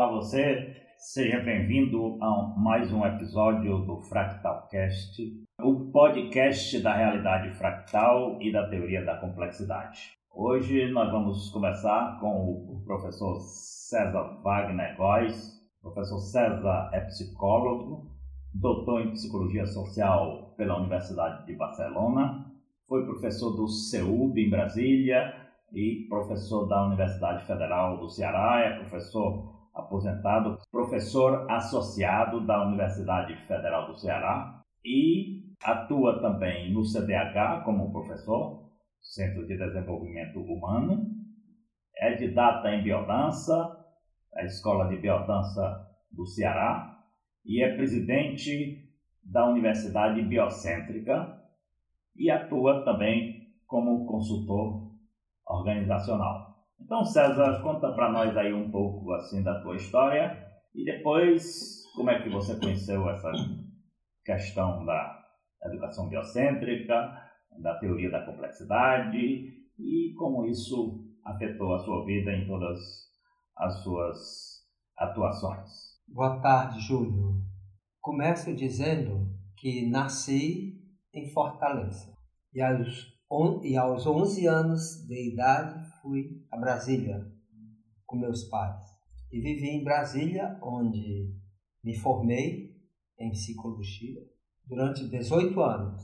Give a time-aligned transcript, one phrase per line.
[0.00, 5.22] Olá você, seja bem-vindo a mais um episódio do Fractalcast,
[5.62, 10.12] o podcast da realidade fractal e da teoria da complexidade.
[10.34, 15.60] Hoje nós vamos começar com o professor César Wagner Góes.
[15.82, 18.10] O professor César é psicólogo,
[18.54, 22.46] doutor em psicologia social pela Universidade de Barcelona,
[22.88, 25.34] foi professor do CEUB em Brasília
[25.74, 33.86] e professor da Universidade Federal do Ceará, é professor aposentado, professor associado da Universidade Federal
[33.86, 38.70] do Ceará e atua também no CDH como professor,
[39.00, 41.06] Centro de Desenvolvimento Humano,
[41.96, 43.76] é didata em biodança,
[44.34, 46.98] a Escola de Biodança do Ceará
[47.44, 48.88] e é presidente
[49.22, 51.40] da Universidade Biocêntrica
[52.16, 54.90] e atua também como consultor
[55.46, 56.49] organizacional.
[56.82, 60.36] Então, César, conta para nós aí um pouco assim da tua história
[60.74, 63.30] e depois como é que você conheceu essa
[64.24, 65.20] questão da
[65.66, 67.12] educação biocêntrica,
[67.60, 69.18] da teoria da complexidade
[69.78, 72.78] e como isso afetou a sua vida em todas
[73.56, 74.18] as suas
[74.96, 75.70] atuações.
[76.08, 77.34] Boa tarde, Júlio.
[78.00, 80.80] Começo dizendo que nasci
[81.14, 82.12] em Fortaleza
[82.54, 83.12] e aos,
[83.62, 87.26] e aos 11 anos de idade fui a Brasília
[88.06, 88.84] com meus pais.
[89.32, 91.32] E vivi em Brasília, onde
[91.82, 92.76] me formei
[93.18, 94.20] em psicologia
[94.66, 96.02] durante 18 anos.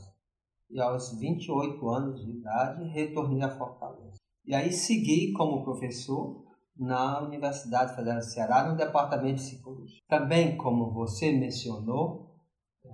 [0.71, 4.17] E aos 28 anos de idade retornei a Fortaleza.
[4.45, 6.45] E aí segui como professor
[6.77, 10.01] na Universidade Federal do Ceará, no Departamento de Psicologia.
[10.09, 12.37] Também, como você mencionou,
[12.85, 12.89] é,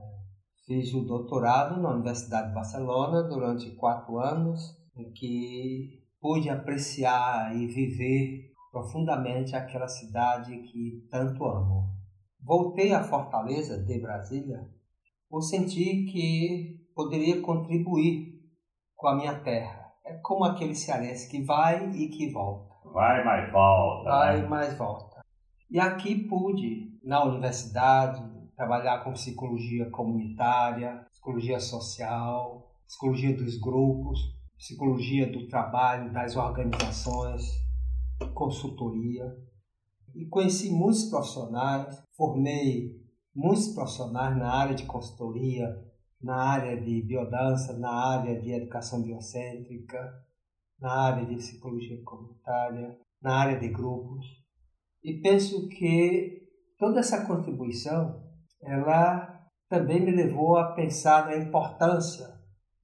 [0.65, 7.67] fiz o doutorado na Universidade de Barcelona durante quatro anos, em que pude apreciar e
[7.67, 11.91] viver profundamente aquela cidade que tanto amo.
[12.41, 14.65] Voltei à Fortaleza de Brasília
[15.29, 18.41] por sentir que poderia contribuir
[18.95, 19.93] com a minha terra.
[20.05, 22.73] É como aquele cearense que vai e que volta.
[22.93, 24.11] Vai, mais volta.
[24.11, 24.49] Vai, né?
[24.49, 25.21] mais volta.
[25.71, 28.23] E aqui pude, na universidade,
[28.55, 34.21] trabalhar com psicologia comunitária, psicologia social, psicologia dos grupos,
[34.63, 37.43] psicologia do trabalho, das organizações,
[38.33, 39.25] consultoria.
[40.15, 43.03] E conheci muitos profissionais, formei
[43.35, 45.67] muitos profissionais na área de consultoria,
[46.23, 49.99] na área de biodança, na área de educação biocêntrica,
[50.81, 54.25] na área de psicologia comunitária, na área de grupos.
[55.03, 56.41] E penso que
[56.79, 58.23] toda essa contribuição,
[58.63, 62.32] ela também me levou a pensar na importância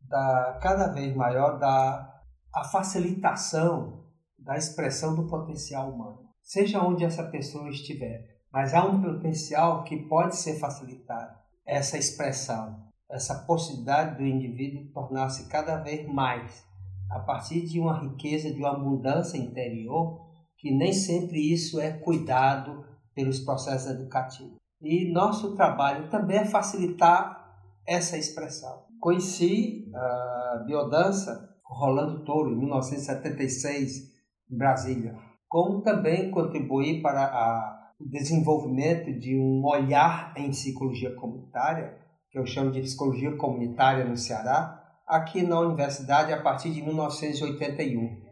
[0.08, 2.22] da cada vez maior da
[2.54, 4.04] a facilitação
[4.38, 9.96] da expressão do potencial humano, seja onde essa pessoa estiver, mas há um potencial que
[10.08, 11.36] pode ser facilitado
[11.66, 16.66] essa expressão, essa possibilidade do indivíduo tornar-se cada vez mais
[17.10, 20.26] a partir de uma riqueza, de uma abundância interior,
[20.56, 24.56] que nem sempre isso é cuidado pelos processos educativos.
[24.80, 28.87] E nosso trabalho também é facilitar essa expressão.
[29.00, 34.08] Conheci a biodança com Rolando Touro em 1976
[34.50, 35.14] em Brasília,
[35.48, 41.96] como também contribuí para o desenvolvimento de um olhar em psicologia comunitária,
[42.30, 48.28] que eu chamo de psicologia comunitária no Ceará, aqui na universidade a partir de 1981.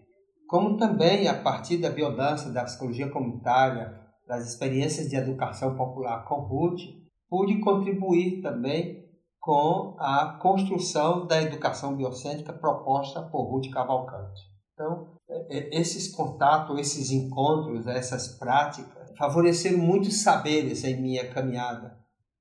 [0.46, 6.40] Como também a partir da biodança, da psicologia comunitária, das experiências de educação popular com
[6.40, 6.80] Ruth,
[7.28, 9.05] pude contribuir também
[9.46, 14.42] com a construção da educação biocêntrica proposta por Ruth Cavalcante.
[14.74, 21.96] Então, é, é, esses contatos, esses encontros, essas práticas favoreceram muitos saberes em minha caminhada,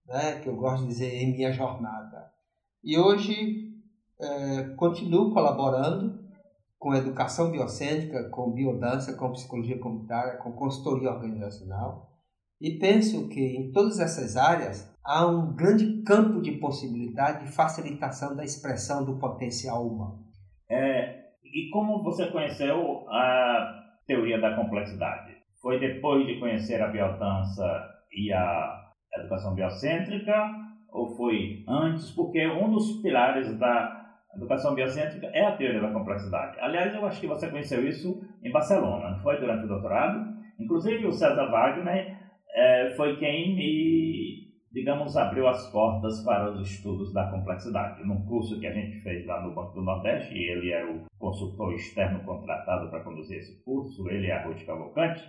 [0.07, 2.25] né, que eu gosto de dizer em minha jornada.
[2.83, 3.71] E hoje
[4.19, 6.25] é, continuo colaborando
[6.79, 12.14] com educação biocêntrica, com biodança, com psicologia comunitária, com consultoria organizacional
[12.61, 18.35] e penso que em todas essas áreas há um grande campo de possibilidade de facilitação
[18.35, 20.25] da expressão do potencial humano.
[20.69, 25.35] É, e como você conheceu a teoria da complexidade?
[25.61, 27.65] Foi depois de conhecer a biodança
[28.11, 30.33] e a educação biocêntrica
[30.89, 32.11] ou foi antes?
[32.11, 34.05] Porque um dos pilares da
[34.35, 36.59] educação biocêntrica é a teoria da complexidade.
[36.59, 40.35] Aliás, eu acho que você conheceu isso em Barcelona, foi durante o doutorado?
[40.59, 42.24] Inclusive o César Wagner
[42.55, 48.05] é, foi quem me, digamos, abriu as portas para os estudos da complexidade.
[48.05, 51.05] Num curso que a gente fez lá no Banco do Nordeste, e ele era o
[51.19, 55.21] consultor externo contratado para conduzir esse curso, ele é a Ruth Cavalcante,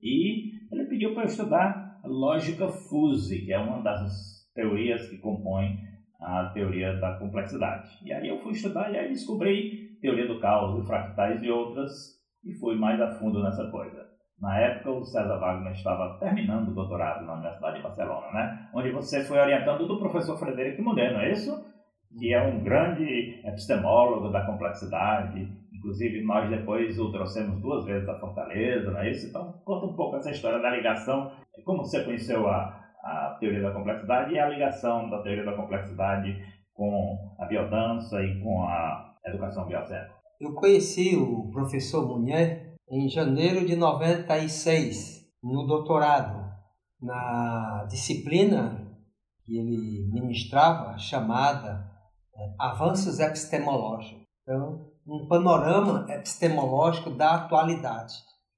[0.00, 5.78] E ele pediu para eu estudar lógica fuse, que é uma das teorias que compõem
[6.20, 7.88] a teoria da complexidade.
[8.04, 12.52] E aí eu fui estudar e aí descobri teoria do caos fractais e outras e
[12.54, 14.11] fui mais a fundo nessa coisa.
[14.42, 18.68] Na época, o César Wagner estava terminando o doutorado na Universidade de Barcelona, né?
[18.74, 21.64] onde você foi orientando do professor Frederico Mulher, não é isso?
[22.18, 25.48] Que é um grande epistemólogo da complexidade.
[25.72, 29.28] Inclusive, nós depois o trouxemos duas vezes da Fortaleza, não é isso?
[29.28, 31.30] Então, conta um pouco essa história da ligação,
[31.64, 36.36] como você conheceu a, a teoria da complexidade e a ligação da teoria da complexidade
[36.74, 40.16] com a biodança e com a educação biocéntrica.
[40.40, 46.52] Eu conheci o professor Munier em janeiro de 96, no doutorado,
[47.00, 48.86] na disciplina
[49.44, 51.90] que ele ministrava, chamada
[52.36, 54.22] é, Avanços Epistemológicos.
[54.42, 58.12] Então, um panorama epistemológico da atualidade.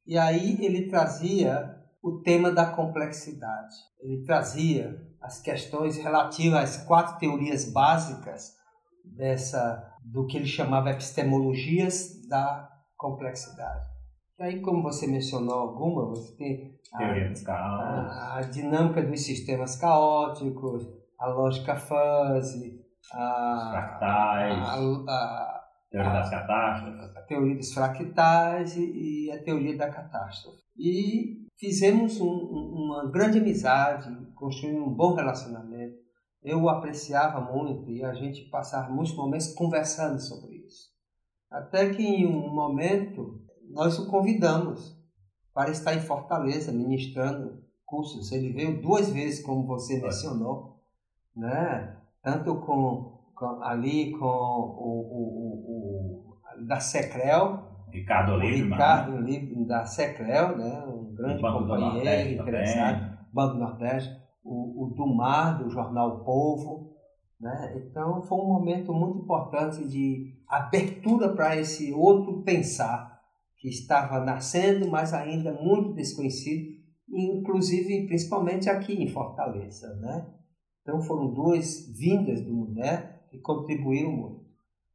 [0.05, 1.73] E aí ele trazia
[2.03, 3.77] o tema da complexidade.
[4.01, 8.51] Ele trazia as questões relativas às quatro teorias básicas
[9.05, 13.94] dessa do que ele chamava epistemologias da complexidade.
[14.39, 20.83] E aí, como você mencionou alguma, você tem a, a, a dinâmica dos sistemas caóticos,
[21.19, 22.81] a lógica fuzzy,
[23.13, 24.59] a, fractais,
[25.09, 30.59] a, teoria das catástrofes, a teoria dos fractais e, e a teoria da catástrofe.
[30.77, 35.95] E fizemos um, uma grande amizade, construímos um bom relacionamento.
[36.43, 40.93] Eu o apreciava muito e a gente passava muitos momentos conversando sobre isso.
[41.51, 43.44] Até que em um momento
[43.75, 44.97] nós o convidamos
[45.53, 48.33] para estar em Fortaleza ministrando cursos.
[48.33, 50.81] Ele veio duas vezes, como você mencionou,
[51.37, 51.97] né?
[52.23, 58.65] tanto com, com ali com o, o, o, o da Secrel, Ricardo Oliveira.
[58.65, 60.85] Ricardo Oliveira da Secrel, né?
[60.87, 66.95] um grande companheiro, interessado, Banco Nordeste, o, o Dumar, do jornal Povo.
[67.41, 67.75] Né?
[67.77, 73.14] Então foi um momento muito importante de abertura para esse outro pensar
[73.65, 76.77] que estava nascendo, mas ainda muito desconhecido,
[77.09, 79.89] inclusive principalmente aqui em Fortaleza.
[79.95, 80.27] Né?
[80.83, 84.45] Então foram duas vindas do Mulher que contribuíram muito.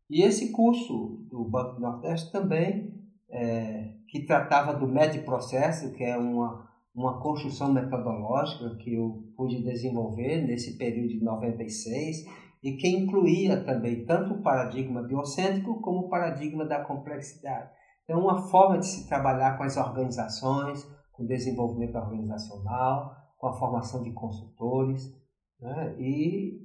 [0.07, 2.93] E esse curso do Banco do Nordeste também,
[3.31, 9.63] é, que tratava do médio processo, que é uma, uma construção metodológica que eu pude
[9.63, 12.23] desenvolver nesse período de 96
[12.61, 17.78] e que incluía também tanto o paradigma biocêntrico como o paradigma da complexidade.
[18.09, 20.83] É uma forma de se trabalhar com as organizações,
[21.13, 25.15] com o desenvolvimento organizacional, com a formação de consultores.
[25.61, 25.95] Né?
[25.99, 26.59] E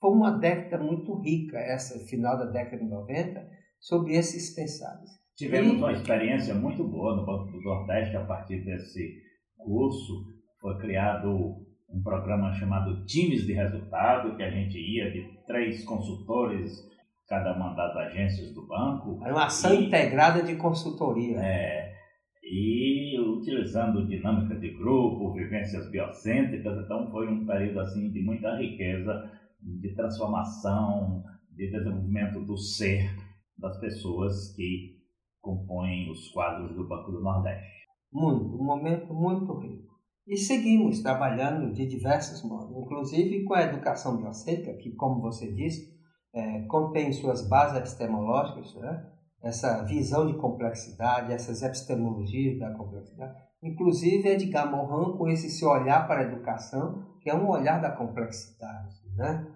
[0.00, 3.48] foi uma década muito rica, essa final da década de 90,
[3.80, 5.10] sobre esses pensares.
[5.36, 5.76] Tivemos e...
[5.76, 9.20] uma experiência muito boa no Banco do Nordeste a partir desse
[9.58, 10.24] curso.
[10.60, 11.56] Foi criado
[11.88, 16.88] um programa chamado Times de Resultado, que a gente ia de três consultores
[17.32, 19.18] cada uma das agências do banco.
[19.24, 21.38] É uma ação e, integrada de consultoria.
[21.40, 21.94] É,
[22.42, 29.30] e utilizando dinâmica de grupo, vivências biocêntricas, então foi um período assim de muita riqueza,
[29.62, 31.24] de transformação,
[31.56, 33.10] de desenvolvimento do ser
[33.56, 34.98] das pessoas que
[35.40, 37.86] compõem os quadros do Banco do Nordeste.
[38.12, 39.90] Muito, um momento muito rico.
[40.26, 45.91] E seguimos trabalhando de diversos modos, inclusive com a educação biocêntrica, que, como você disse,
[46.34, 49.06] é, contém suas bases epistemológicas, né?
[49.42, 53.34] essa visão de complexidade, essas epistemologias da complexidade.
[53.62, 57.90] Inclusive, Edgar Morin, com esse seu olhar para a educação, que é um olhar da
[57.90, 58.96] complexidade.
[59.16, 59.46] Né?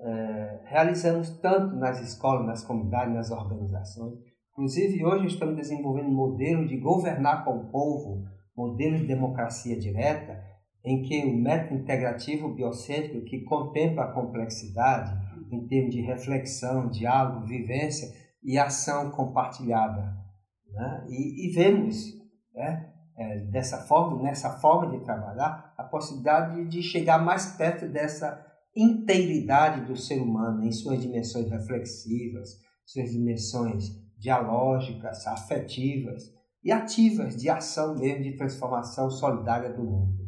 [0.00, 4.18] É, realizamos tanto nas escolas, nas comunidades, nas organizações.
[4.52, 8.24] Inclusive, hoje estamos desenvolvendo modelos de governar com o povo,
[8.56, 10.42] modelos de democracia direta,
[10.84, 15.12] em que o método integrativo biocêntrico, que contempla a complexidade,
[15.50, 18.08] em termos de reflexão, diálogo, vivência
[18.42, 20.16] e ação compartilhada.
[20.70, 21.06] Né?
[21.08, 21.96] E, e, vemos
[22.54, 28.44] né, é, dessa forma, nessa forma de trabalhar, a possibilidade de chegar mais perto dessa
[28.76, 32.50] inteiridade do ser humano em suas dimensões reflexivas,
[32.86, 33.84] suas dimensões
[34.18, 36.22] dialógicas, afetivas
[36.62, 40.18] e ativas de ação mesmo de transformação solidária do mundo.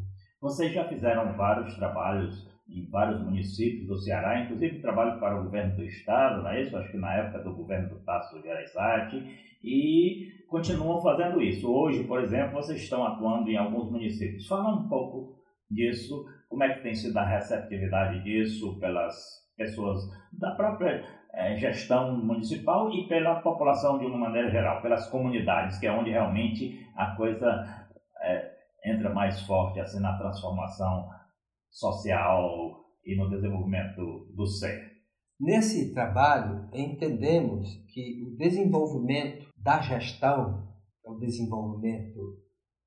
[0.41, 5.77] Vocês já fizeram vários trabalhos em vários municípios do Ceará, inclusive trabalho para o governo
[5.77, 6.77] do estado, não é isso?
[6.77, 9.23] Acho que na época do governo do Tasso Gereissati,
[9.63, 11.71] e continuam fazendo isso.
[11.71, 14.47] Hoje, por exemplo, vocês estão atuando em alguns municípios.
[14.47, 15.37] Fala um pouco
[15.71, 19.15] disso, como é que tem sido a receptividade disso pelas
[19.57, 20.01] pessoas
[20.33, 25.87] da própria é, gestão municipal e pela população de uma maneira geral, pelas comunidades, que
[25.87, 27.87] é onde realmente a coisa
[28.23, 28.51] é,
[28.85, 31.09] entra mais forte assim na transformação
[31.71, 34.91] social e no desenvolvimento do ser.
[35.41, 40.69] Nesse trabalho, entendemos que o desenvolvimento da gestão,
[41.05, 42.19] é o desenvolvimento,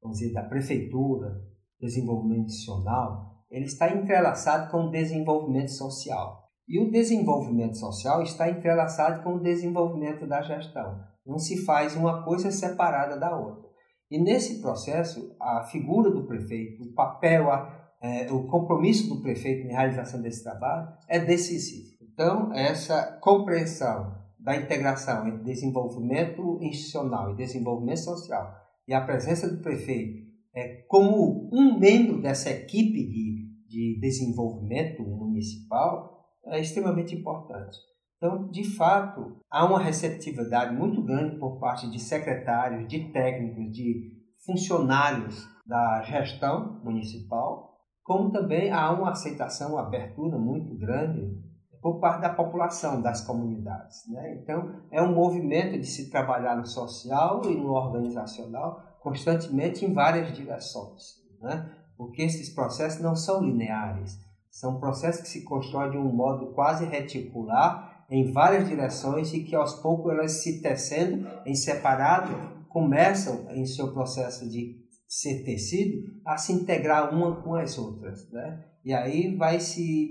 [0.02, 1.42] vamos dizer, da prefeitura,
[1.80, 6.44] desenvolvimento institucional, ele está entrelaçado com o desenvolvimento social.
[6.68, 11.00] E o desenvolvimento social está entrelaçado com o desenvolvimento da gestão.
[11.25, 13.70] Não se faz uma coisa separada da outra.
[14.10, 17.73] E nesse processo, a figura do prefeito, o papel, a,
[18.03, 21.93] é, o compromisso do prefeito na realização desse trabalho é decisivo.
[22.01, 28.53] Então, essa compreensão da integração entre desenvolvimento institucional e desenvolvimento social
[28.86, 30.22] e a presença do prefeito
[30.53, 37.77] é, como um membro dessa equipe de, de desenvolvimento municipal é extremamente importante.
[38.17, 44.12] Então, de fato, há uma receptividade muito grande por parte de secretários, de técnicos, de
[44.45, 47.73] funcionários da gestão municipal,
[48.03, 51.41] como também há uma aceitação, uma abertura muito grande
[51.81, 54.07] por parte da população, das comunidades.
[54.10, 54.39] Né?
[54.41, 60.33] Então, é um movimento de se trabalhar no social e no organizacional constantemente em várias
[60.33, 61.69] direções, né?
[61.98, 64.17] porque esses processos não são lineares,
[64.50, 69.55] são processos que se constroem de um modo quase reticular em várias direções e que
[69.55, 72.31] aos poucos elas se tecendo em separado
[72.69, 74.83] começam em seu processo de
[75.13, 78.65] ser tecido a se integrar uma com as outras, né?
[78.84, 80.10] E aí vai se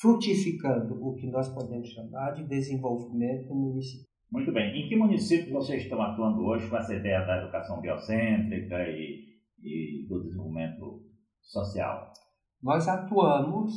[0.00, 4.08] frutificando o que nós podemos chamar de desenvolvimento municipal.
[4.32, 4.76] Muito bem.
[4.76, 9.24] Em que município vocês estão atuando hoje com essa ideia da educação biocêntrica e,
[9.62, 11.00] e do desenvolvimento
[11.40, 12.12] social?
[12.60, 13.72] Nós atuamos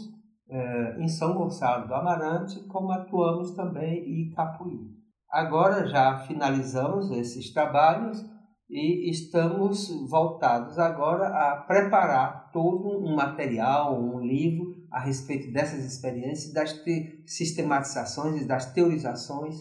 [0.49, 4.89] eh, em São Gonçalo do Amarante, como atuamos também em Capuí.
[5.29, 8.25] Agora já finalizamos esses trabalhos
[8.71, 16.53] e estamos voltados agora a preparar todo um material, um livro a respeito dessas experiências,
[16.53, 16.81] das
[17.25, 19.57] sistematizações e das teorizações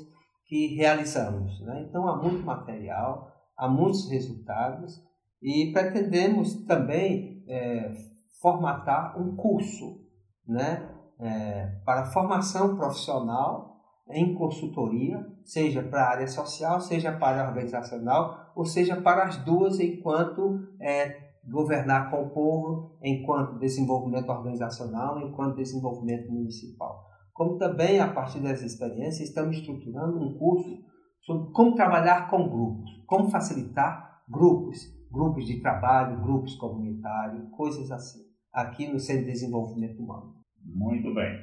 [0.47, 1.61] que realizamos.
[1.61, 1.87] Né?
[1.89, 5.03] Então, há muito material, há muitos resultados
[5.43, 7.93] e pretendemos também é,
[8.41, 10.01] formatar um curso
[10.47, 10.89] né?
[11.19, 13.77] É, para formação profissional
[14.09, 19.37] em consultoria, seja para a área social, seja para a organizacional, ou seja para as
[19.45, 27.05] duas enquanto é, governar com o povo enquanto desenvolvimento organizacional, enquanto desenvolvimento municipal.
[27.33, 30.85] Como também, a partir dessa experiência, estamos estruturando um curso
[31.21, 34.79] sobre como trabalhar com grupos, como facilitar grupos,
[35.11, 38.21] grupos de trabalho, grupos comunitários, coisas assim,
[38.53, 40.33] aqui no Centro de Desenvolvimento Humano.
[40.65, 41.35] Muito bem.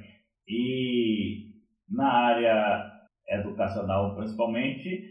[0.48, 1.52] E
[1.90, 2.97] na área
[3.28, 5.02] educacional, principalmente,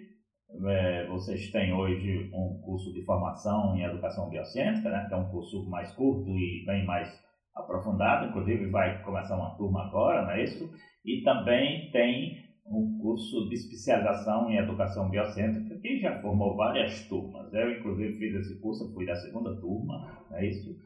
[0.65, 5.29] é, vocês têm hoje um curso de formação em educação biociência, né, que é um
[5.29, 7.09] curso mais curto e bem mais
[7.55, 10.69] aprofundado, inclusive vai começar uma turma agora, não é isso?
[11.05, 12.35] E também tem
[12.67, 17.53] um curso de especialização em educação biocêntrica que já formou várias turmas.
[17.53, 20.77] Eu, inclusive, fiz esse curso, fui da segunda turma, não é isso?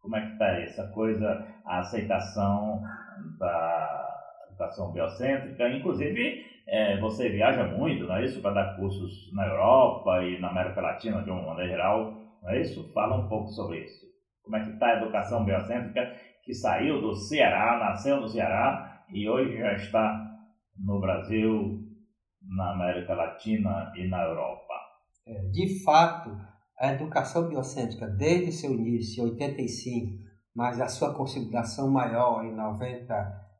[0.00, 2.82] Como é que está essa coisa, a aceitação
[3.38, 4.11] da
[4.52, 5.68] educação biocêntrica?
[5.68, 8.40] Inclusive, é, você viaja muito, não é isso?
[8.40, 12.60] Para dar cursos na Europa e na América Latina de uma maneira geral, não é
[12.60, 12.92] isso?
[12.92, 14.06] Fala um pouco sobre isso.
[14.42, 19.28] Como é que está a educação biocêntrica que saiu do Ceará, nasceu no Ceará e
[19.28, 20.30] hoje já está
[20.76, 21.80] no Brasil,
[22.42, 24.74] na América Latina e na Europa?
[25.26, 26.36] É, de fato,
[26.78, 30.22] a educação biocêntrica, desde seu início, em 85,
[30.54, 32.52] mas a sua consolidação maior em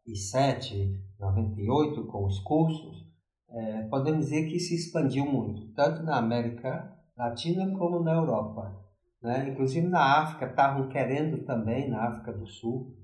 [0.06, 3.06] 97, 98 com os cursos,
[3.48, 8.80] é, podemos dizer que se expandiu muito, tanto na América Latina como na Europa.
[9.22, 9.50] Né?
[9.50, 12.96] Inclusive na África, estavam querendo também, na África do Sul.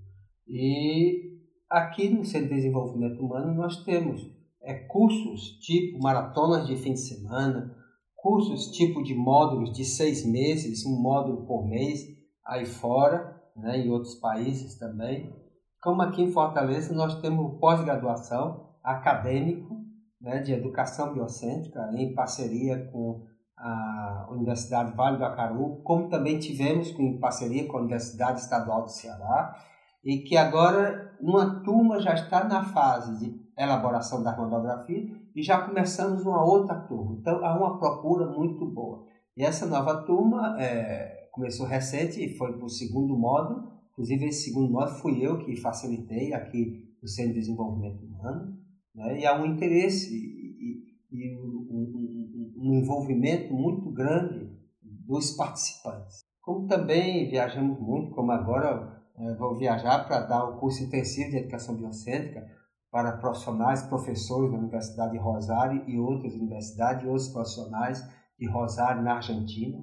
[0.46, 1.38] E
[1.70, 4.20] aqui no Centro de Desenvolvimento Humano nós temos
[4.62, 7.76] é, cursos tipo maratonas de fim de semana,
[8.16, 12.00] cursos tipo de módulos de seis meses, um módulo por mês,
[12.44, 15.32] aí fora, né, em outros países também.
[15.80, 19.76] Como aqui em Fortaleza nós temos pós-graduação acadêmico
[20.20, 23.24] né, de educação biocêntrica em parceria com
[23.56, 28.90] a Universidade Vale do Acaru, como também tivemos em parceria com a Universidade Estadual do
[28.90, 29.56] Ceará,
[30.04, 35.04] e que agora uma turma já está na fase de elaboração da monografia
[35.34, 37.16] e já começamos uma outra turma.
[37.20, 39.04] Então há uma procura muito boa.
[39.36, 44.44] E essa nova turma é, começou recente e foi para o segundo módulo, Inclusive, esse
[44.44, 48.56] segundo módulo fui eu que facilitei aqui no Centro de Desenvolvimento Humano,
[48.94, 49.18] né?
[49.18, 56.24] e há um interesse e, e um, um, um, envolvimento muito grande dos participantes.
[56.40, 61.38] Como também viajamos muito, como agora é, vou viajar para dar o curso intensivo de
[61.38, 62.46] educação biocêntrica
[62.92, 68.00] para profissionais, professores da Universidade de Rosário e outras universidades, e outros profissionais
[68.38, 69.76] de Rosário, na Argentina.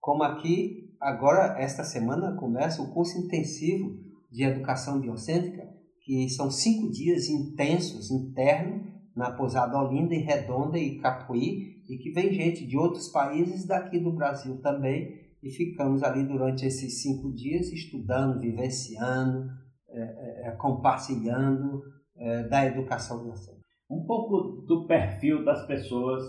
[0.00, 3.98] Como aqui, agora, esta semana, começa o curso intensivo
[4.30, 5.68] de educação biocêntrica,
[6.00, 12.10] que são cinco dias intensos, internos, na Pousada Olinda, em Redonda e Capuí, e que
[12.12, 17.32] vem gente de outros países daqui do Brasil também, e ficamos ali durante esses cinco
[17.34, 19.50] dias estudando, vivenciando,
[19.90, 21.82] é, é, é compartilhando
[22.16, 23.62] é, da educação biocêntrica.
[23.90, 26.22] Um pouco do perfil das pessoas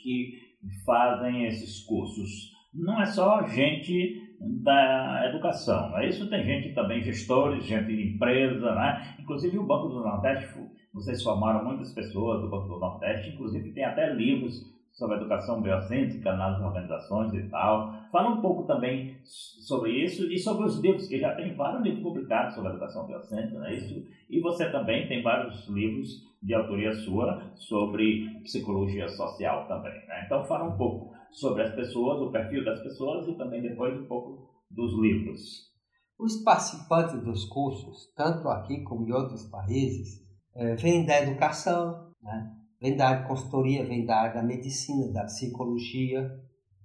[0.00, 0.34] que
[0.84, 2.52] fazem esses cursos.
[2.74, 6.28] Não é só gente da educação, é isso?
[6.28, 9.14] Tem gente também, gestores, gente de empresa, né?
[9.20, 10.48] Inclusive o Banco do Nordeste,
[10.92, 16.34] vocês formaram muitas pessoas do Banco do Nordeste, inclusive tem até livros sobre educação biocêntrica
[16.34, 17.94] nas organizações e tal.
[18.10, 22.02] Fala um pouco também sobre isso e sobre os livros, que já tem vários livros
[22.02, 24.06] publicados sobre educação biocêntrica, não é isso?
[24.28, 30.24] E você também tem vários livros de autoria sua sobre psicologia social também, né?
[30.26, 34.06] Então fala um pouco sobre as pessoas, o perfil das pessoas e também depois um
[34.06, 35.72] pouco dos livros.
[36.18, 40.22] Os participantes dos cursos, tanto aqui como em outros países,
[40.54, 42.50] é, vêm da educação, né?
[42.80, 46.30] vem da consultoria, vem da área da medicina, da psicologia,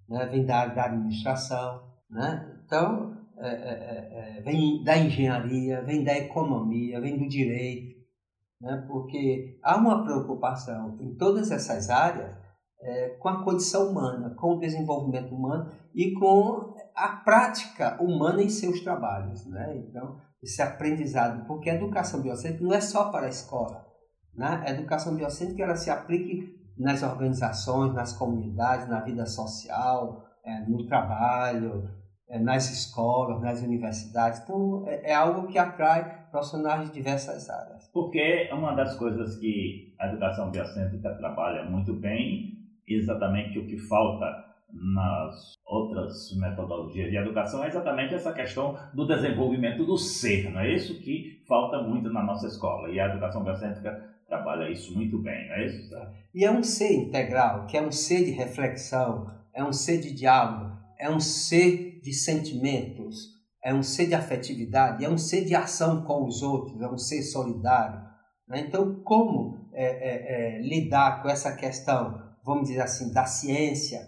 [0.07, 0.25] né?
[0.27, 1.83] vem da área da administração.
[2.09, 2.61] Né?
[2.65, 7.96] Então, é, é, é, vem da engenharia, vem da economia, vem do direito,
[8.61, 8.85] né?
[8.87, 12.35] porque há uma preocupação em todas essas áreas
[12.81, 18.49] é, com a condição humana, com o desenvolvimento humano e com a prática humana em
[18.49, 19.45] seus trabalhos.
[19.47, 19.77] Né?
[19.77, 23.85] Então, esse aprendizado, porque a educação biocêntrica não é só para a escola,
[24.33, 24.63] né?
[24.65, 30.85] A educação biocêntrica ela se aplique nas organizações, nas comunidades, na vida social, é, no
[30.85, 31.89] trabalho,
[32.29, 34.41] nas escolas, nas universidades.
[34.41, 37.89] Então, é, é, algo que atrai profissionais de diversas áreas.
[37.93, 44.45] Porque uma das coisas que a educação biocêntrica trabalha muito bem, exatamente o que falta
[44.69, 50.73] nas outras metodologias de educação é exatamente essa questão do desenvolvimento do ser, não é
[50.73, 52.89] isso que falta muito na nossa escola.
[52.89, 55.95] E a educação biocêntrica trabalha isso muito bem, não é isso?
[56.35, 60.13] E é um ser integral, que é um ser de reflexão, é um ser de
[60.13, 65.53] diálogo, é um ser de sentimentos, é um ser de afetividade, é um ser de
[65.53, 67.99] ação com os outros, é um ser solidário.
[68.47, 68.61] Né?
[68.61, 73.99] Então, como é, é, é, lidar com essa questão, vamos dizer assim, da ciência,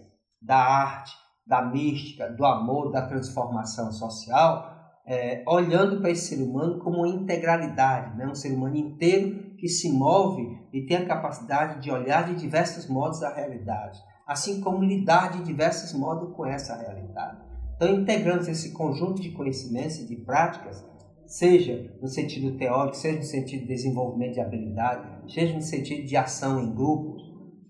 [0.42, 1.12] da arte,
[1.46, 4.74] da mística, do amor, da transformação social,
[5.06, 8.28] é, olhando para esse ser humano como uma integralidade, né?
[8.28, 12.88] um ser humano inteiro que se move e tem a capacidade de olhar de diversos
[12.88, 17.49] modos a realidade, assim como lidar de diversos modos com essa realidade.
[17.80, 20.86] Então, integrando esse conjunto de conhecimentos e de práticas,
[21.26, 26.18] seja no sentido teórico, seja no sentido de desenvolvimento de habilidade, seja no sentido de
[26.18, 27.24] ação em grupos,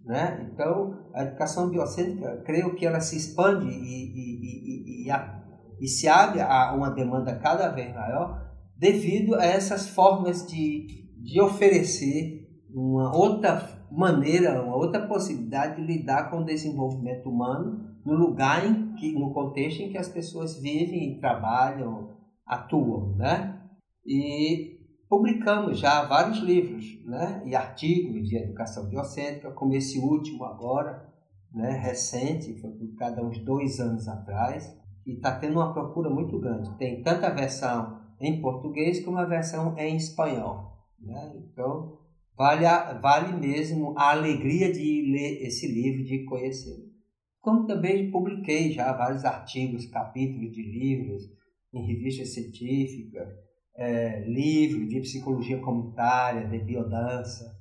[0.03, 0.49] né?
[0.51, 5.43] Então, a educação biocêntrica, creio que ela se expande e, e, e, e, a,
[5.79, 11.41] e se abre a uma demanda cada vez maior devido a essas formas de de
[11.41, 18.65] oferecer uma outra maneira, uma outra possibilidade de lidar com o desenvolvimento humano no lugar
[18.65, 23.61] em que, no contexto em que as pessoas vivem, trabalham, atuam, né?
[24.03, 27.43] E publicamos já vários livros, né?
[27.45, 31.07] E artigos de educação biocêntrica, como esse último agora,
[31.53, 31.71] né?
[31.71, 36.75] Recente, foi publicado há uns dois anos atrás, e está tendo uma procura muito grande.
[36.77, 40.77] Tem tanto a versão em português como a versão em espanhol.
[40.99, 41.33] Né?
[41.37, 41.99] Então,
[42.37, 46.88] vale, a, vale mesmo a alegria de ler esse livro, de conhecê-lo.
[47.41, 51.23] Como também publiquei já vários artigos, capítulos de livros
[51.73, 53.29] em revistas científicas,
[53.75, 57.57] é, livros de psicologia comunitária, de biodança.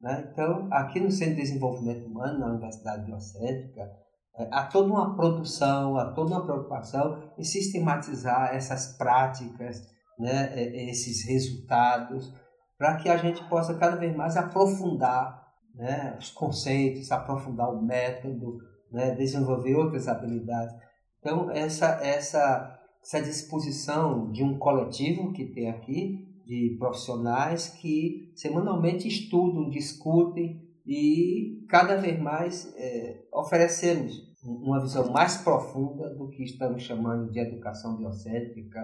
[0.00, 0.28] Né?
[0.32, 3.90] Então, aqui no Centro de Desenvolvimento Humano, na Universidade Biocêntrica,
[4.36, 9.82] é, há toda uma produção, há toda uma preocupação em sistematizar essas práticas,
[10.18, 10.52] né?
[10.54, 12.32] É, esses resultados,
[12.78, 15.40] para que a gente possa cada vez mais aprofundar
[15.74, 18.58] né, os conceitos, aprofundar o método,
[18.90, 20.74] né, desenvolver outras habilidades.
[21.20, 29.06] Então, essa, essa, essa disposição de um coletivo que tem aqui, de profissionais que semanalmente
[29.06, 36.82] estudam, discutem e cada vez mais é, oferecemos uma visão mais profunda do que estamos
[36.82, 38.80] chamando de educação biocêntrica,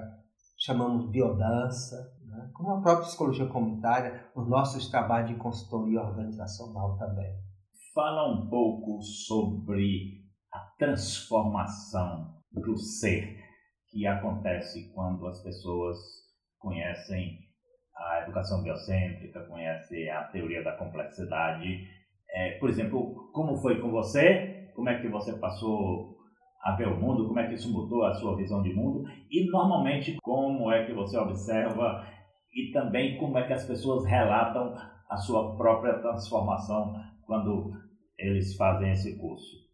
[0.57, 2.51] chamamos biodança, né?
[2.55, 7.35] como a própria psicologia comunitária, os nossos trabalhos de consultoria organizacional também.
[7.97, 10.21] Fala um pouco sobre
[10.53, 13.39] a transformação do ser.
[13.91, 15.97] que acontece quando as pessoas
[16.59, 17.39] conhecem
[17.97, 21.89] a educação biocêntrica, conhecem a teoria da complexidade.
[22.29, 24.71] É, por exemplo, como foi com você?
[24.75, 26.19] Como é que você passou
[26.65, 27.27] a ver o mundo?
[27.27, 29.09] Como é que isso mudou a sua visão de mundo?
[29.31, 32.07] E normalmente, como é que você observa
[32.55, 34.75] e também como é que as pessoas relatam
[35.09, 36.93] a sua própria transformação
[37.27, 37.86] quando
[38.19, 39.67] eles fazem esse curso?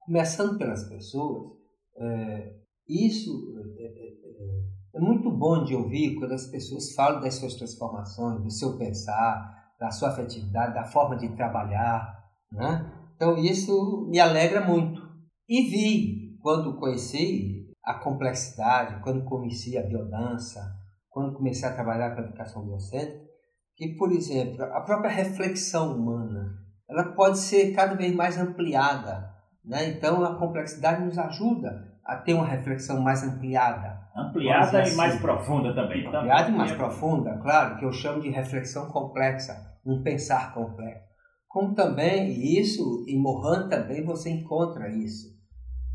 [0.00, 1.52] Começando pelas pessoas,
[1.96, 2.54] é,
[2.88, 7.54] isso é, é, é, é, muito bom de ouvir quando as pessoas falam das suas
[7.54, 12.18] transformações, do seu pensar, da sua afetividade, da forma de trabalhar.
[12.52, 12.92] Né?
[13.14, 15.00] Então, isso me alegra muito.
[15.48, 20.60] E vi, quando conheci a complexidade, quando conheci a biodança,
[21.08, 23.28] quando comecei a trabalhar com a educação biocêntrica,
[23.76, 26.58] que, por exemplo, a própria reflexão humana,
[26.90, 29.30] ela pode ser cada vez mais ampliada.
[29.64, 29.90] Né?
[29.90, 34.00] Então, a complexidade nos ajuda a ter uma reflexão mais ampliada.
[34.16, 34.94] Ampliada assim.
[34.94, 36.06] e mais profunda também.
[36.06, 39.54] Ampliada e mais profunda, claro, que eu chamo de reflexão complexa,
[39.86, 41.08] um pensar complexo.
[41.46, 45.28] Como também, e isso, em Mohan também você encontra isso,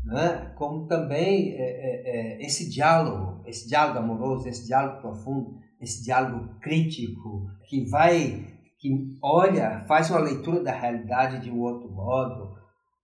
[0.04, 0.52] né?
[0.56, 6.58] como também é, é, é, esse diálogo, esse diálogo amoroso, esse diálogo profundo, esse diálogo
[6.60, 8.46] crítico, que vai,
[8.78, 8.90] que
[9.22, 12.54] olha, faz uma leitura da realidade de um outro modo,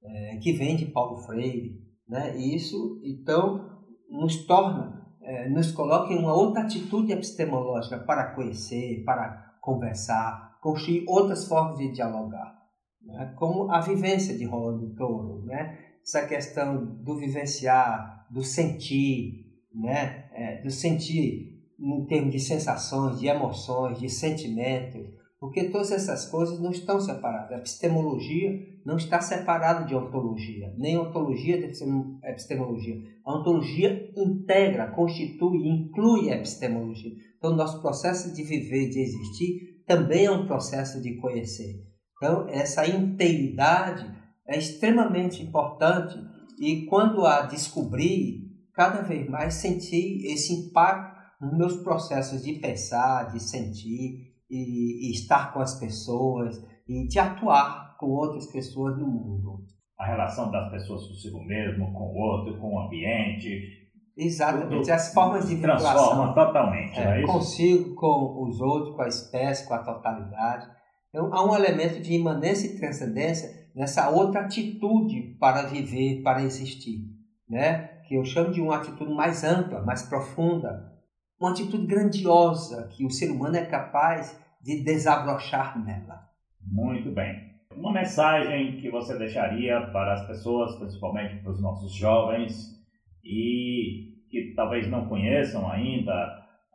[0.03, 2.37] é, que vem de Paulo Freire, né?
[2.37, 3.73] E isso, então,
[4.11, 11.05] nos torna, é, nos coloca em uma outra atitude epistemológica para conhecer, para conversar, construir
[11.09, 12.55] outras formas de dialogar,
[13.01, 13.33] né?
[13.37, 15.79] como a vivência de Rolando Touro, né?
[16.03, 20.29] essa questão do vivenciar, do sentir, né?
[20.35, 25.07] É, do sentir em termos de sensações, de emoções, de sentimentos,
[25.43, 27.51] porque todas essas coisas não estão separadas.
[27.51, 31.65] A epistemologia não está separada de ontologia, nem ontologia de
[32.23, 32.95] epistemologia.
[33.27, 37.11] A ontologia integra, constitui, inclui a epistemologia.
[37.37, 41.75] Então, nosso processo de viver, de existir, também é um processo de conhecer.
[42.19, 44.09] Então, essa inteiridade
[44.47, 46.17] é extremamente importante
[46.61, 53.33] e quando a descobri, cada vez mais senti esse impacto nos meus processos de pensar,
[53.33, 59.07] de sentir, e, e estar com as pessoas e de atuar com outras pessoas no
[59.07, 59.65] mundo.
[59.99, 63.81] A relação das pessoas consigo mesmo, com o outro, com o ambiente.
[64.15, 65.95] Exatamente, as formas de vinculação.
[65.95, 70.69] Transforma totalmente, é, é Consigo, com os outros, com a espécie, com a totalidade.
[71.09, 77.01] Então, há um elemento de imanência e transcendência nessa outra atitude para viver, para existir,
[77.49, 77.93] né?
[78.07, 80.93] que eu chamo de uma atitude mais ampla, mais profunda,
[81.41, 86.29] uma atitude grandiosa que o ser humano é capaz de desabrochar nela.
[86.61, 87.53] Muito bem.
[87.77, 92.81] Uma mensagem que você deixaria para as pessoas, principalmente para os nossos jovens,
[93.25, 96.13] e que talvez não conheçam ainda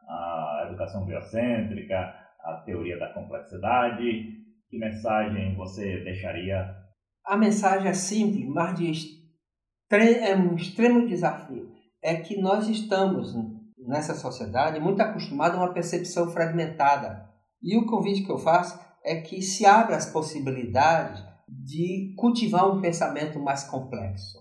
[0.07, 4.37] a educação biocêntrica, a teoria da complexidade,
[4.69, 6.75] que mensagem você deixaria?
[7.25, 9.17] A mensagem é simples, mas de
[9.89, 11.71] é um extremo desafio.
[12.03, 13.33] É que nós estamos
[13.77, 17.27] nessa sociedade muito acostumados a uma percepção fragmentada
[17.61, 22.81] e o convite que eu faço é que se abra as possibilidades de cultivar um
[22.81, 24.37] pensamento mais complexo.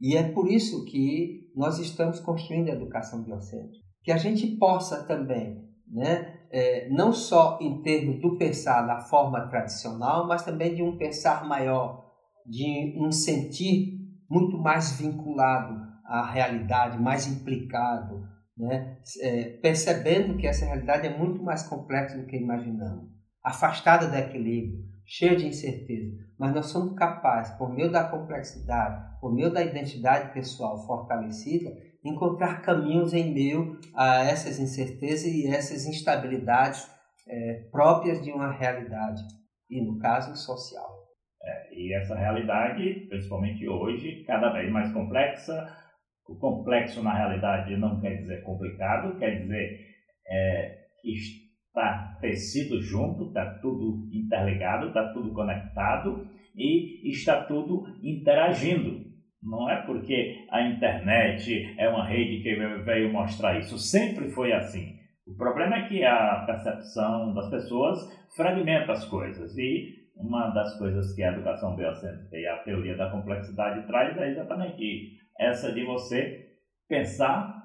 [0.00, 3.84] E é por isso que nós estamos construindo a educação biocêntrica.
[4.02, 9.46] Que a gente possa também, né, é, não só em termos do pensar na forma
[9.48, 12.10] tradicional, mas também de um pensar maior,
[12.46, 18.26] de um sentir muito mais vinculado à realidade, mais implicado,
[18.60, 18.98] né?
[19.20, 23.08] É, percebendo que essa realidade é muito mais complexa do que imaginamos,
[23.42, 29.34] afastada do equilíbrio, cheia de incerteza, mas nós somos capazes, por meio da complexidade, por
[29.34, 31.70] meio da identidade pessoal fortalecida,
[32.04, 36.88] encontrar caminhos em meio a essas incertezas e essas instabilidades
[37.28, 39.22] é, próprias de uma realidade,
[39.68, 41.00] e no caso social.
[41.42, 45.66] É, e essa realidade, principalmente hoje, cada vez mais complexa,
[46.30, 49.80] o complexo, na realidade, não quer dizer complicado, quer dizer
[50.28, 59.10] é, que está tecido junto, está tudo interligado, está tudo conectado e está tudo interagindo.
[59.42, 65.00] Não é porque a internet é uma rede que veio mostrar isso, sempre foi assim.
[65.26, 67.98] O problema é que a percepção das pessoas
[68.36, 73.10] fragmenta as coisas e uma das coisas que a educação biocêntrica e a teoria da
[73.10, 76.46] complexidade traz é exatamente essa de você
[76.86, 77.64] pensar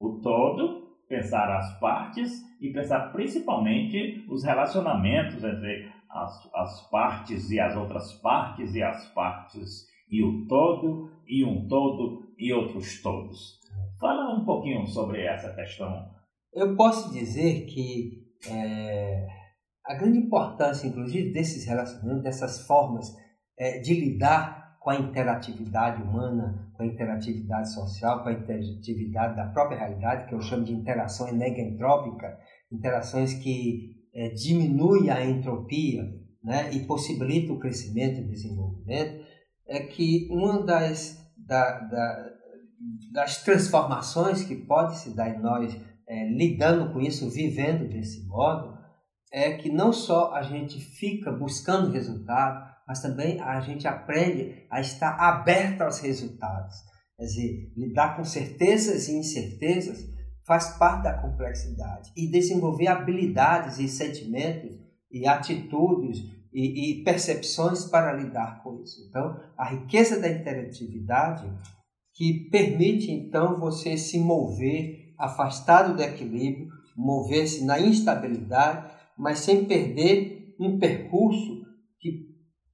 [0.00, 7.60] o todo, pensar as partes e pensar principalmente os relacionamentos entre as, as partes e
[7.60, 13.60] as outras partes e as partes e o todo e um todo e outros todos.
[14.00, 16.10] Fala um pouquinho sobre essa questão.
[16.52, 19.26] Eu posso dizer que é,
[19.84, 23.06] a grande importância, inclusive, desses relacionamentos, dessas formas
[23.58, 29.46] é, de lidar com a interatividade humana, com a interatividade social, com a interatividade da
[29.46, 32.36] própria realidade, que eu chamo de interação negentrópica,
[32.70, 36.02] interações que é, diminuem a entropia
[36.42, 39.24] né, e possibilitam o crescimento e desenvolvimento,
[39.68, 42.30] é que uma das, da, da,
[43.12, 48.76] das transformações que pode se dar em nós é, lidando com isso, vivendo desse modo,
[49.32, 54.78] é que não só a gente fica buscando resultado, mas também a gente aprende a
[54.78, 56.76] estar aberto aos resultados.
[57.16, 60.06] Quer dizer, lidar com certezas e incertezas
[60.46, 62.12] faz parte da complexidade.
[62.14, 64.78] E desenvolver habilidades e sentimentos
[65.10, 66.18] e atitudes
[66.52, 69.06] e, e percepções para lidar com isso.
[69.08, 71.50] Então, a riqueza da interatividade
[72.14, 80.54] que permite então você se mover afastado do equilíbrio, mover-se na instabilidade, mas sem perder
[80.60, 81.62] um percurso
[81.98, 82.31] que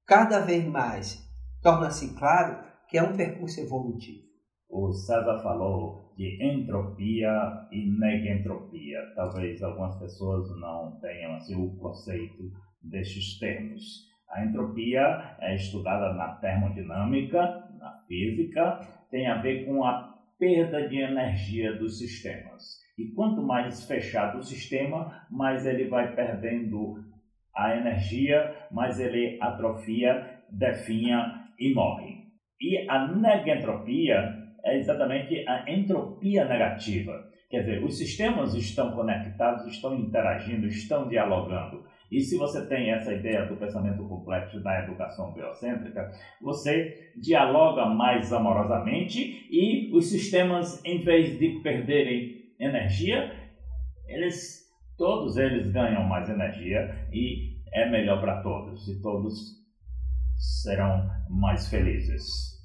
[0.09, 1.23] cada vez mais
[1.63, 4.27] torna-se claro que é um percurso evolutivo.
[4.71, 7.31] O César falou de entropia
[7.71, 8.99] e negentropia.
[9.15, 12.51] Talvez algumas pessoas não tenham assim, o conceito
[12.83, 14.09] destes termos.
[14.31, 17.41] A entropia é estudada na termodinâmica,
[17.79, 22.79] na física, tem a ver com a perda de energia dos sistemas.
[22.99, 26.97] E quanto mais fechado o sistema, mais ele vai perdendo
[27.59, 32.19] a energia, mais ele atrofia, definha e morre.
[32.61, 34.33] E a negentropia
[34.65, 37.29] é exatamente a entropia negativa.
[37.51, 41.85] Quer dizer, os sistemas estão conectados, estão interagindo, estão dialogando.
[42.13, 48.33] E se você tem essa ideia do pensamento complexo da educação biocêntrica, você dialoga mais
[48.33, 53.33] amorosamente e os sistemas, em vez de perderem energia,
[54.07, 54.68] eles
[54.99, 59.57] todos eles ganham mais energia e é melhor para todos e todos
[60.37, 62.59] serão mais felizes.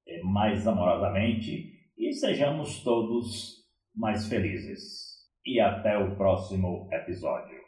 [0.06, 5.14] eh, mais amorosamente e sejamos todos mais felizes.
[5.46, 7.63] E até o próximo episódio.